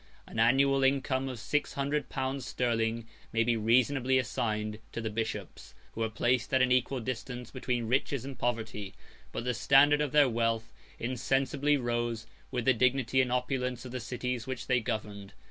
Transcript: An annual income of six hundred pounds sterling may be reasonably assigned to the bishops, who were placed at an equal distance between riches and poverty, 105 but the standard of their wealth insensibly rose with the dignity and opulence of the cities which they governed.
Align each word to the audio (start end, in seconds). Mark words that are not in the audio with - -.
An 0.25 0.39
annual 0.39 0.83
income 0.83 1.29
of 1.29 1.37
six 1.37 1.73
hundred 1.73 2.09
pounds 2.09 2.43
sterling 2.47 3.07
may 3.31 3.43
be 3.43 3.55
reasonably 3.55 4.17
assigned 4.17 4.79
to 4.93 4.99
the 4.99 5.11
bishops, 5.11 5.75
who 5.91 6.01
were 6.01 6.09
placed 6.09 6.51
at 6.55 6.61
an 6.63 6.71
equal 6.71 6.99
distance 6.99 7.51
between 7.51 7.85
riches 7.87 8.25
and 8.25 8.39
poverty, 8.39 8.95
105 9.31 9.31
but 9.33 9.43
the 9.43 9.53
standard 9.53 10.01
of 10.01 10.11
their 10.11 10.27
wealth 10.27 10.73
insensibly 10.97 11.77
rose 11.77 12.25
with 12.49 12.65
the 12.65 12.73
dignity 12.73 13.21
and 13.21 13.31
opulence 13.31 13.85
of 13.85 13.91
the 13.91 13.99
cities 13.99 14.47
which 14.47 14.65
they 14.65 14.79
governed. 14.79 15.33